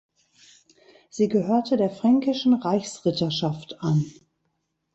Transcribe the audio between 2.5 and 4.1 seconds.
Reichsritterschaft an.